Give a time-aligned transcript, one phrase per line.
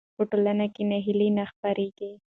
[0.17, 2.11] په ټولنه کې ناهیلي نه خپرېږي.